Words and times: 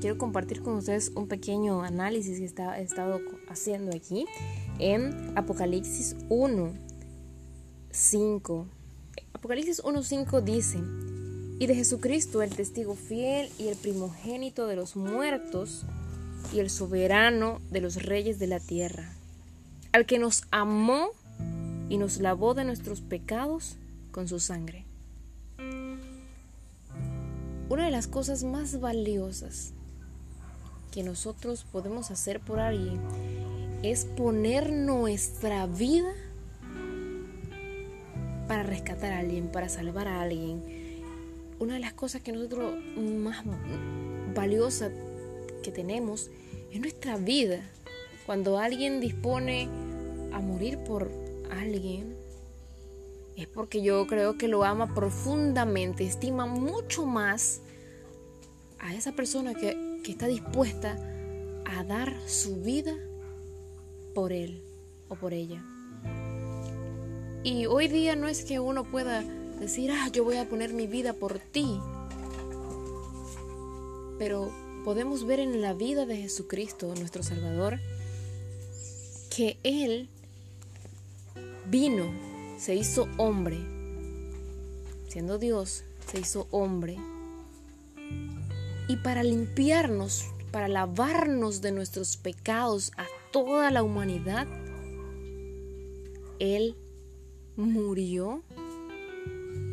quiero 0.00 0.16
compartir 0.18 0.62
con 0.62 0.74
ustedes 0.74 1.10
un 1.14 1.26
pequeño 1.28 1.82
análisis 1.82 2.38
que 2.52 2.62
he 2.62 2.82
estado 2.82 3.20
haciendo 3.48 3.94
aquí 3.96 4.26
en 4.78 5.32
Apocalipsis 5.36 6.16
1, 6.28 6.72
5. 7.90 8.66
Apocalipsis 9.32 9.82
1.5 9.82 10.42
dice, 10.42 10.78
y 11.58 11.66
de 11.66 11.74
Jesucristo 11.74 12.42
el 12.42 12.54
testigo 12.54 12.94
fiel 12.94 13.50
y 13.58 13.68
el 13.68 13.76
primogénito 13.76 14.66
de 14.66 14.76
los 14.76 14.94
muertos 14.94 15.84
y 16.52 16.60
el 16.60 16.70
soberano 16.70 17.60
de 17.70 17.80
los 17.80 18.02
reyes 18.02 18.38
de 18.38 18.46
la 18.46 18.60
tierra, 18.60 19.12
al 19.92 20.06
que 20.06 20.18
nos 20.18 20.44
amó 20.50 21.10
y 21.88 21.98
nos 21.98 22.18
lavó 22.18 22.54
de 22.54 22.64
nuestros 22.64 23.00
pecados 23.00 23.76
con 24.12 24.28
su 24.28 24.38
sangre. 24.38 24.86
Una 27.68 27.86
de 27.86 27.90
las 27.90 28.06
cosas 28.06 28.44
más 28.44 28.80
valiosas 28.80 29.72
que 30.90 31.02
nosotros 31.02 31.64
podemos 31.64 32.10
hacer 32.10 32.40
por 32.40 32.60
alguien 32.60 33.00
es 33.82 34.04
poner 34.04 34.72
nuestra 34.72 35.66
vida 35.66 36.12
para 38.46 38.62
rescatar 38.62 39.12
a 39.12 39.18
alguien, 39.20 39.48
para 39.48 39.68
salvar 39.68 40.06
a 40.06 40.20
alguien. 40.20 40.62
Una 41.58 41.74
de 41.74 41.80
las 41.80 41.94
cosas 41.94 42.20
que 42.20 42.32
nosotros 42.32 42.74
más 42.96 43.44
valiosa 44.34 44.90
que 45.62 45.70
tenemos 45.70 46.30
es 46.70 46.80
nuestra 46.80 47.16
vida. 47.16 47.60
Cuando 48.26 48.58
alguien 48.58 49.00
dispone 49.00 49.68
a 50.32 50.40
morir 50.40 50.78
por 50.78 51.10
alguien, 51.50 52.21
es 53.36 53.46
porque 53.46 53.82
yo 53.82 54.06
creo 54.06 54.36
que 54.36 54.48
lo 54.48 54.64
ama 54.64 54.94
profundamente, 54.94 56.04
estima 56.04 56.46
mucho 56.46 57.06
más 57.06 57.60
a 58.78 58.94
esa 58.94 59.12
persona 59.12 59.54
que, 59.54 60.00
que 60.04 60.12
está 60.12 60.26
dispuesta 60.26 60.98
a 61.64 61.84
dar 61.84 62.14
su 62.26 62.56
vida 62.56 62.94
por 64.14 64.32
él 64.32 64.62
o 65.08 65.14
por 65.14 65.32
ella. 65.32 65.64
Y 67.44 67.66
hoy 67.66 67.88
día 67.88 68.14
no 68.14 68.28
es 68.28 68.44
que 68.44 68.60
uno 68.60 68.84
pueda 68.84 69.22
decir, 69.58 69.90
ah, 69.90 70.08
yo 70.12 70.24
voy 70.24 70.36
a 70.36 70.48
poner 70.48 70.72
mi 70.72 70.86
vida 70.86 71.12
por 71.12 71.38
ti. 71.38 71.80
Pero 74.18 74.52
podemos 74.84 75.24
ver 75.24 75.40
en 75.40 75.60
la 75.60 75.74
vida 75.74 76.06
de 76.06 76.16
Jesucristo, 76.16 76.94
nuestro 76.96 77.22
Salvador, 77.22 77.80
que 79.34 79.58
Él 79.62 80.08
vino, 81.66 82.12
se 82.62 82.76
hizo 82.76 83.08
hombre, 83.16 83.58
siendo 85.08 85.36
Dios, 85.36 85.82
se 86.06 86.20
hizo 86.20 86.46
hombre. 86.52 86.96
Y 88.86 88.98
para 88.98 89.24
limpiarnos, 89.24 90.26
para 90.52 90.68
lavarnos 90.68 91.60
de 91.60 91.72
nuestros 91.72 92.16
pecados 92.16 92.92
a 92.96 93.06
toda 93.32 93.72
la 93.72 93.82
humanidad, 93.82 94.46
Él 96.38 96.76
murió, 97.56 98.44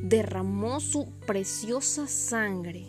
derramó 0.02 0.80
su 0.80 1.12
preciosa 1.28 2.08
sangre 2.08 2.88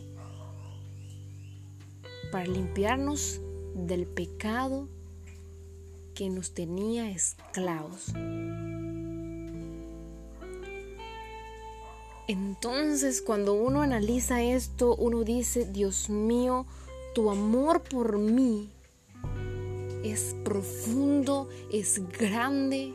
para 2.32 2.46
limpiarnos 2.46 3.42
del 3.74 4.06
pecado 4.06 4.88
que 6.14 6.30
nos 6.30 6.54
tenía 6.54 7.10
esclavos. 7.10 8.14
Entonces 12.30 13.22
cuando 13.22 13.54
uno 13.54 13.82
analiza 13.82 14.40
esto, 14.40 14.94
uno 14.94 15.24
dice, 15.24 15.64
Dios 15.64 16.08
mío, 16.08 16.64
tu 17.12 17.28
amor 17.28 17.82
por 17.82 18.20
mí 18.20 18.70
es 20.04 20.36
profundo, 20.44 21.48
es 21.72 22.00
grande, 22.16 22.94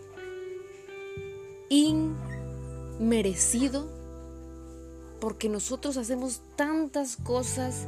inmerecido, 1.67 3.89
porque 5.19 5.49
nosotros 5.49 5.97
hacemos 5.97 6.39
tantas 6.55 7.17
cosas, 7.17 7.87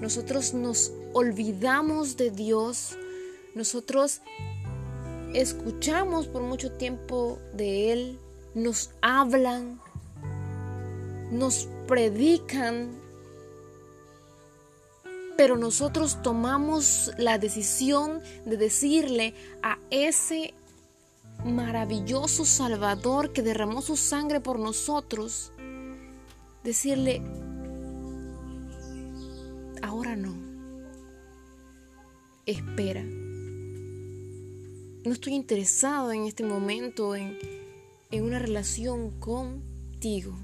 nosotros 0.00 0.54
nos 0.54 0.92
olvidamos 1.12 2.16
de 2.16 2.30
Dios, 2.30 2.96
nosotros 3.54 4.22
escuchamos 5.34 6.26
por 6.26 6.40
mucho 6.40 6.72
tiempo 6.72 7.38
de 7.52 7.92
Él, 7.92 8.18
nos 8.54 8.92
hablan, 9.02 9.78
nos 11.30 11.68
predican, 11.86 12.90
pero 15.36 15.56
nosotros 15.56 16.22
tomamos 16.22 17.10
la 17.18 17.38
decisión 17.38 18.20
de 18.44 18.56
decirle 18.56 19.34
a 19.62 19.78
ese 19.90 20.54
maravilloso 21.44 22.44
Salvador 22.44 23.32
que 23.32 23.42
derramó 23.42 23.82
su 23.82 23.96
sangre 23.96 24.40
por 24.40 24.58
nosotros, 24.58 25.52
decirle, 26.64 27.22
ahora 29.82 30.16
no, 30.16 30.34
espera. 32.46 33.04
No 35.04 35.12
estoy 35.12 35.34
interesado 35.34 36.10
en 36.10 36.24
este 36.24 36.42
momento 36.42 37.14
en, 37.14 37.38
en 38.10 38.24
una 38.24 38.40
relación 38.40 39.10
contigo. 39.20 40.36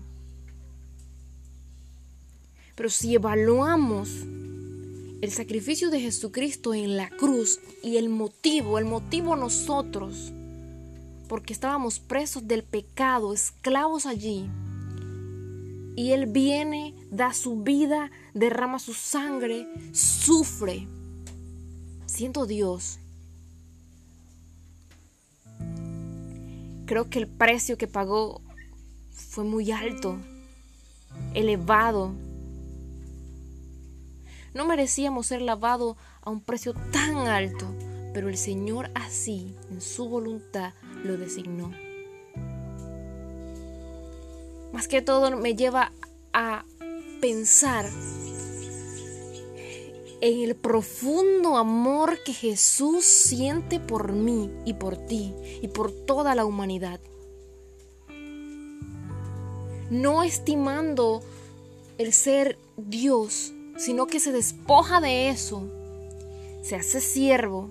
Pero 2.74 2.90
si 2.90 3.14
evaluamos 3.14 4.10
el 5.20 5.30
sacrificio 5.30 5.90
de 5.90 6.00
Jesucristo 6.00 6.74
en 6.74 6.96
la 6.96 7.08
cruz 7.08 7.60
y 7.82 7.96
el 7.96 8.08
motivo, 8.08 8.78
el 8.78 8.84
motivo 8.84 9.36
nosotros, 9.36 10.32
porque 11.28 11.52
estábamos 11.52 12.00
presos 12.00 12.48
del 12.48 12.64
pecado, 12.64 13.32
esclavos 13.32 14.06
allí. 14.06 14.50
Y 15.94 16.12
Él 16.12 16.26
viene, 16.26 16.94
da 17.10 17.34
su 17.34 17.62
vida, 17.62 18.10
derrama 18.34 18.78
su 18.78 18.94
sangre, 18.94 19.68
sufre, 19.92 20.88
siendo 22.06 22.46
Dios. 22.46 22.98
Creo 26.86 27.08
que 27.08 27.20
el 27.20 27.28
precio 27.28 27.78
que 27.78 27.86
pagó 27.86 28.40
fue 29.12 29.44
muy 29.44 29.70
alto, 29.70 30.18
elevado. 31.32 32.12
No 34.54 34.66
merecíamos 34.66 35.26
ser 35.26 35.42
lavados 35.42 35.96
a 36.20 36.30
un 36.30 36.40
precio 36.40 36.74
tan 36.92 37.16
alto, 37.28 37.66
pero 38.12 38.28
el 38.28 38.36
Señor 38.36 38.90
así, 38.94 39.54
en 39.70 39.80
su 39.80 40.08
voluntad, 40.08 40.74
lo 41.04 41.16
designó. 41.16 41.72
Más 44.72 44.88
que 44.88 45.02
todo 45.02 45.34
me 45.36 45.54
lleva 45.54 45.92
a 46.32 46.64
pensar 47.20 47.86
en 50.22 50.40
el 50.48 50.54
profundo 50.54 51.56
amor 51.56 52.22
que 52.24 52.32
Jesús 52.32 53.04
siente 53.04 53.80
por 53.80 54.12
mí 54.12 54.50
y 54.64 54.74
por 54.74 54.96
ti 54.96 55.34
y 55.60 55.69
por 55.69 55.90
toda 55.90 56.34
la 56.34 56.44
humanidad. 56.44 57.00
No 59.90 60.22
estimando 60.22 61.22
el 61.98 62.12
ser 62.12 62.56
Dios, 62.76 63.52
sino 63.76 64.06
que 64.06 64.20
se 64.20 64.32
despoja 64.32 65.00
de 65.00 65.30
eso, 65.30 65.68
se 66.62 66.76
hace 66.76 67.00
siervo, 67.00 67.70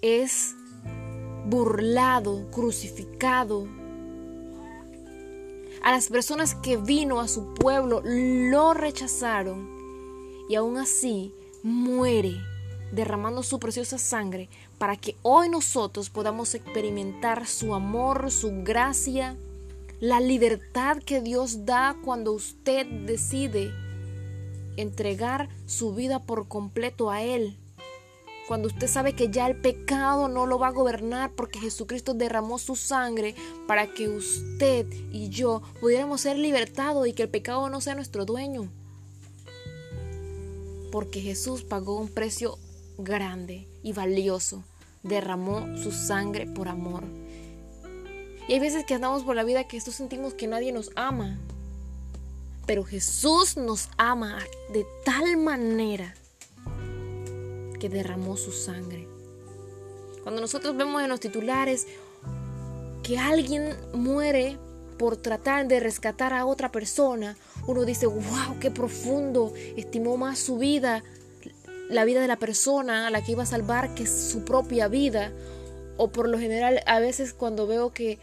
es 0.00 0.54
burlado, 1.46 2.50
crucificado. 2.50 3.66
A 5.82 5.90
las 5.90 6.08
personas 6.08 6.54
que 6.54 6.76
vino 6.76 7.20
a 7.20 7.28
su 7.28 7.54
pueblo 7.54 8.02
lo 8.04 8.74
rechazaron 8.74 9.68
y 10.48 10.54
aún 10.54 10.76
así 10.76 11.32
muere 11.62 12.40
derramando 12.92 13.42
su 13.42 13.58
preciosa 13.58 13.98
sangre 13.98 14.48
para 14.78 14.96
que 14.96 15.16
hoy 15.22 15.48
nosotros 15.48 16.10
podamos 16.10 16.54
experimentar 16.54 17.46
su 17.46 17.74
amor, 17.74 18.30
su 18.30 18.62
gracia, 18.62 19.36
la 20.00 20.20
libertad 20.20 20.98
que 20.98 21.20
Dios 21.20 21.64
da 21.64 21.96
cuando 22.04 22.32
usted 22.32 22.86
decide 23.06 23.72
entregar 24.76 25.48
su 25.66 25.94
vida 25.94 26.20
por 26.20 26.48
completo 26.48 27.10
a 27.10 27.22
Él 27.22 27.56
cuando 28.52 28.68
usted 28.68 28.88
sabe 28.88 29.14
que 29.14 29.30
ya 29.30 29.46
el 29.46 29.56
pecado 29.56 30.28
no 30.28 30.46
lo 30.46 30.58
va 30.58 30.68
a 30.68 30.72
gobernar 30.72 31.32
porque 31.32 31.58
Jesucristo 31.58 32.12
derramó 32.12 32.58
su 32.58 32.76
sangre 32.76 33.34
para 33.66 33.86
que 33.86 34.08
usted 34.08 34.86
y 35.10 35.28
yo 35.28 35.62
pudiéramos 35.80 36.20
ser 36.20 36.36
libertados 36.36 37.06
y 37.06 37.12
que 37.12 37.22
el 37.22 37.28
pecado 37.28 37.70
no 37.70 37.80
sea 37.80 37.94
nuestro 37.94 38.24
dueño. 38.24 38.68
Porque 40.90 41.20
Jesús 41.20 41.62
pagó 41.62 41.98
un 41.98 42.08
precio 42.08 42.58
grande 42.98 43.66
y 43.82 43.92
valioso. 43.92 44.64
Derramó 45.02 45.66
su 45.78 45.90
sangre 45.90 46.46
por 46.46 46.68
amor. 46.68 47.04
Y 48.48 48.52
hay 48.52 48.60
veces 48.60 48.84
que 48.84 48.94
andamos 48.94 49.22
por 49.22 49.34
la 49.34 49.44
vida 49.44 49.64
que 49.64 49.76
esto 49.76 49.92
sentimos 49.92 50.34
que 50.34 50.46
nadie 50.46 50.72
nos 50.72 50.90
ama. 50.94 51.38
Pero 52.66 52.84
Jesús 52.84 53.56
nos 53.56 53.88
ama 53.96 54.38
de 54.72 54.86
tal 55.04 55.36
manera 55.36 56.14
que 57.80 57.88
derramó 57.88 58.36
su 58.36 58.52
sangre. 58.52 59.08
Cuando 60.22 60.40
nosotros 60.40 60.76
vemos 60.76 61.02
en 61.02 61.08
los 61.08 61.18
titulares 61.18 61.86
que 63.02 63.18
alguien 63.18 63.76
muere 63.92 64.56
por 64.98 65.16
tratar 65.16 65.66
de 65.66 65.80
rescatar 65.80 66.32
a 66.32 66.46
otra 66.46 66.70
persona, 66.70 67.36
uno 67.66 67.84
dice, 67.84 68.06
wow, 68.06 68.58
qué 68.60 68.70
profundo, 68.70 69.52
estimó 69.76 70.16
más 70.16 70.38
su 70.38 70.58
vida, 70.58 71.02
la 71.88 72.04
vida 72.04 72.20
de 72.20 72.28
la 72.28 72.36
persona 72.36 73.08
a 73.08 73.10
la 73.10 73.22
que 73.22 73.32
iba 73.32 73.42
a 73.42 73.46
salvar 73.46 73.94
que 73.94 74.06
su 74.06 74.44
propia 74.44 74.86
vida. 74.86 75.32
O 75.96 76.10
por 76.10 76.28
lo 76.28 76.38
general, 76.38 76.80
a 76.86 77.00
veces 77.00 77.34
cuando 77.34 77.66
veo 77.66 77.92
que 77.92 78.18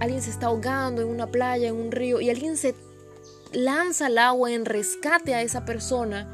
alguien 0.00 0.20
se 0.20 0.30
está 0.30 0.46
ahogando 0.46 1.00
en 1.00 1.08
una 1.08 1.28
playa, 1.28 1.68
en 1.68 1.76
un 1.76 1.90
río, 1.90 2.20
y 2.20 2.28
alguien 2.28 2.56
se 2.56 2.74
lanza 3.52 4.06
al 4.06 4.18
agua 4.18 4.52
en 4.52 4.64
rescate 4.64 5.34
a 5.34 5.42
esa 5.42 5.64
persona, 5.64 6.28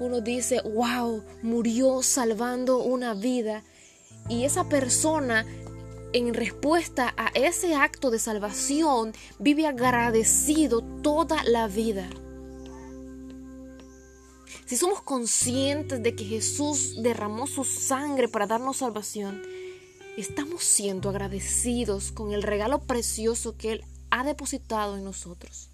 uno 0.00 0.20
dice, 0.20 0.60
wow, 0.62 1.22
murió 1.42 2.02
salvando 2.02 2.78
una 2.78 3.14
vida. 3.14 3.62
Y 4.28 4.44
esa 4.44 4.68
persona, 4.68 5.46
en 6.12 6.34
respuesta 6.34 7.14
a 7.16 7.28
ese 7.34 7.74
acto 7.74 8.10
de 8.10 8.18
salvación, 8.18 9.12
vive 9.38 9.66
agradecido 9.66 10.82
toda 11.02 11.42
la 11.44 11.68
vida. 11.68 12.08
Si 14.66 14.76
somos 14.76 15.02
conscientes 15.02 16.02
de 16.02 16.16
que 16.16 16.24
Jesús 16.24 17.02
derramó 17.02 17.46
su 17.46 17.62
sangre 17.62 18.28
para 18.28 18.46
darnos 18.46 18.78
salvación, 18.78 19.42
estamos 20.16 20.64
siendo 20.64 21.10
agradecidos 21.10 22.12
con 22.12 22.32
el 22.32 22.42
regalo 22.42 22.80
precioso 22.80 23.56
que 23.56 23.72
Él 23.72 23.84
ha 24.10 24.24
depositado 24.24 24.96
en 24.96 25.04
nosotros. 25.04 25.71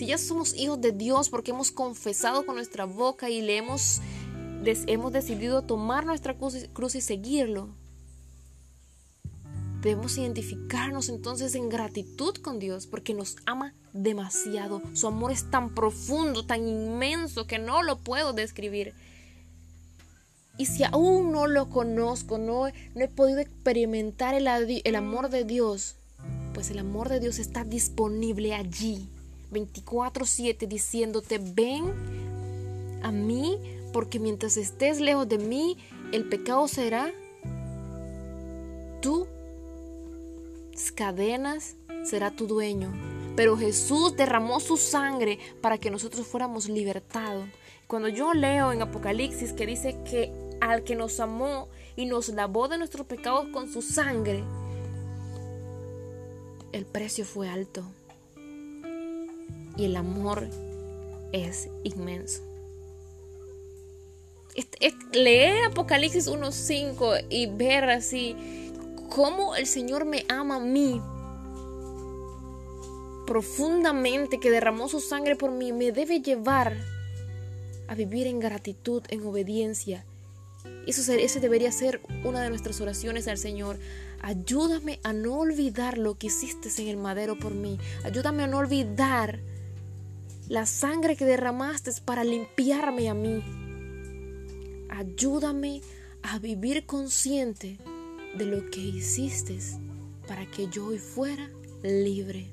Si 0.00 0.06
ya 0.06 0.16
somos 0.16 0.54
hijos 0.56 0.80
de 0.80 0.92
Dios 0.92 1.28
porque 1.28 1.50
hemos 1.50 1.70
confesado 1.70 2.46
con 2.46 2.54
nuestra 2.54 2.86
boca 2.86 3.28
y 3.28 3.42
le 3.42 3.58
hemos, 3.58 4.00
hemos 4.64 5.12
decidido 5.12 5.60
tomar 5.60 6.06
nuestra 6.06 6.38
cruz 6.38 6.94
y 6.94 7.02
seguirlo, 7.02 7.68
debemos 9.82 10.16
identificarnos 10.16 11.10
entonces 11.10 11.54
en 11.54 11.68
gratitud 11.68 12.34
con 12.36 12.58
Dios 12.58 12.86
porque 12.86 13.12
nos 13.12 13.36
ama 13.44 13.74
demasiado. 13.92 14.80
Su 14.94 15.06
amor 15.06 15.32
es 15.32 15.50
tan 15.50 15.74
profundo, 15.74 16.46
tan 16.46 16.66
inmenso 16.66 17.46
que 17.46 17.58
no 17.58 17.82
lo 17.82 17.98
puedo 17.98 18.32
describir. 18.32 18.94
Y 20.56 20.64
si 20.64 20.82
aún 20.82 21.30
no 21.30 21.46
lo 21.46 21.68
conozco, 21.68 22.38
no, 22.38 22.68
no 22.94 23.04
he 23.04 23.08
podido 23.08 23.40
experimentar 23.40 24.34
el, 24.34 24.48
el 24.82 24.94
amor 24.94 25.28
de 25.28 25.44
Dios, 25.44 25.96
pues 26.54 26.70
el 26.70 26.78
amor 26.78 27.10
de 27.10 27.20
Dios 27.20 27.38
está 27.38 27.64
disponible 27.64 28.54
allí, 28.54 29.10
24/7, 29.50 30.66
diciéndote, 30.66 31.38
ven 31.38 33.00
a 33.02 33.10
mí, 33.10 33.58
porque 33.92 34.18
mientras 34.18 34.56
estés 34.56 35.00
lejos 35.00 35.28
de 35.28 35.38
mí, 35.38 35.76
el 36.12 36.28
pecado 36.28 36.68
será 36.68 37.12
tú 39.00 39.26
cadenas 40.90 41.76
será 42.04 42.30
tu 42.30 42.46
dueño. 42.46 42.92
Pero 43.36 43.56
Jesús 43.56 44.16
derramó 44.16 44.60
su 44.60 44.76
sangre 44.76 45.38
para 45.60 45.78
que 45.78 45.90
nosotros 45.90 46.26
fuéramos 46.26 46.68
libertados. 46.68 47.44
Cuando 47.86 48.08
yo 48.08 48.32
leo 48.32 48.72
en 48.72 48.82
Apocalipsis 48.82 49.52
que 49.52 49.66
dice 49.66 49.96
que 50.04 50.32
al 50.60 50.84
que 50.84 50.96
nos 50.96 51.20
amó 51.20 51.68
y 51.96 52.06
nos 52.06 52.28
lavó 52.30 52.68
de 52.68 52.78
nuestros 52.78 53.06
pecados 53.06 53.48
con 53.52 53.70
su 53.70 53.82
sangre, 53.82 54.42
el 56.72 56.86
precio 56.86 57.24
fue 57.24 57.48
alto. 57.48 57.84
Y 59.80 59.86
el 59.86 59.96
amor 59.96 60.46
es 61.32 61.70
inmenso. 61.84 62.42
leer 65.12 65.64
Apocalipsis 65.64 66.28
1.5 66.28 67.24
y 67.30 67.46
ver 67.46 67.88
así 67.88 68.36
cómo 69.08 69.56
el 69.56 69.66
Señor 69.66 70.04
me 70.04 70.26
ama 70.28 70.56
a 70.56 70.60
mí 70.60 71.00
profundamente, 73.26 74.38
que 74.38 74.50
derramó 74.50 74.86
su 74.86 75.00
sangre 75.00 75.34
por 75.34 75.50
mí, 75.50 75.72
me 75.72 75.92
debe 75.92 76.20
llevar 76.20 76.76
a 77.88 77.94
vivir 77.94 78.26
en 78.26 78.38
gratitud, 78.38 79.02
en 79.08 79.24
obediencia. 79.24 80.04
Eso, 80.86 81.10
ese 81.10 81.40
debería 81.40 81.72
ser 81.72 82.02
una 82.24 82.42
de 82.42 82.50
nuestras 82.50 82.82
oraciones 82.82 83.28
al 83.28 83.38
Señor. 83.38 83.78
Ayúdame 84.20 85.00
a 85.04 85.14
no 85.14 85.38
olvidar 85.38 85.96
lo 85.96 86.18
que 86.18 86.26
hiciste 86.26 86.68
en 86.82 86.88
el 86.88 86.98
madero 86.98 87.38
por 87.38 87.54
mí. 87.54 87.78
Ayúdame 88.04 88.42
a 88.42 88.46
no 88.46 88.58
olvidar 88.58 89.40
la 90.50 90.66
sangre 90.66 91.14
que 91.14 91.24
derramaste 91.24 91.92
para 92.04 92.24
limpiarme 92.24 93.08
a 93.08 93.14
mí. 93.14 93.40
Ayúdame 94.88 95.80
a 96.24 96.40
vivir 96.40 96.86
consciente 96.86 97.78
de 98.36 98.46
lo 98.46 98.68
que 98.68 98.80
hiciste 98.80 99.60
para 100.26 100.50
que 100.50 100.66
yo 100.66 100.86
hoy 100.86 100.98
fuera 100.98 101.48
libre. 101.84 102.50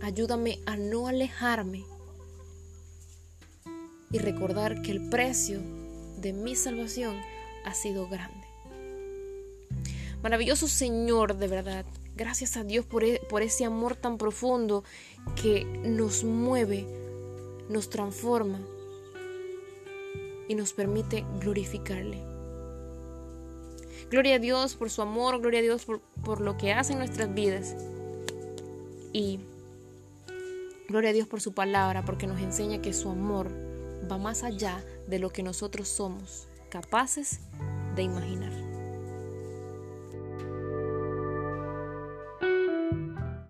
Ayúdame 0.00 0.60
a 0.64 0.76
no 0.76 1.08
alejarme 1.08 1.84
y 4.12 4.18
recordar 4.18 4.80
que 4.82 4.92
el 4.92 5.08
precio 5.08 5.60
de 6.18 6.32
mi 6.32 6.54
salvación 6.54 7.16
ha 7.64 7.74
sido 7.74 8.08
grande. 8.08 8.46
Maravilloso 10.22 10.68
Señor, 10.68 11.36
de 11.36 11.48
verdad. 11.48 11.84
Gracias 12.16 12.56
a 12.56 12.64
Dios 12.64 12.84
por, 12.84 13.04
e, 13.04 13.20
por 13.28 13.42
ese 13.42 13.64
amor 13.64 13.96
tan 13.96 14.18
profundo 14.18 14.84
que 15.40 15.64
nos 15.64 16.24
mueve, 16.24 16.86
nos 17.68 17.88
transforma 17.88 18.60
y 20.48 20.54
nos 20.54 20.72
permite 20.72 21.24
glorificarle. 21.40 22.22
Gloria 24.10 24.34
a 24.34 24.38
Dios 24.38 24.74
por 24.74 24.90
su 24.90 25.00
amor, 25.00 25.40
gloria 25.40 25.60
a 25.60 25.62
Dios 25.62 25.86
por, 25.86 26.00
por 26.22 26.40
lo 26.42 26.58
que 26.58 26.72
hace 26.72 26.92
en 26.92 26.98
nuestras 26.98 27.32
vidas. 27.32 27.74
Y 29.14 29.40
gloria 30.88 31.10
a 31.10 31.12
Dios 31.14 31.26
por 31.26 31.40
su 31.40 31.54
palabra, 31.54 32.04
porque 32.04 32.26
nos 32.26 32.40
enseña 32.40 32.82
que 32.82 32.92
su 32.92 33.08
amor 33.08 33.48
va 34.10 34.18
más 34.18 34.42
allá 34.42 34.84
de 35.06 35.18
lo 35.18 35.30
que 35.30 35.42
nosotros 35.42 35.88
somos 35.88 36.46
capaces 36.68 37.40
de 37.94 38.02
imaginar. 38.02 38.61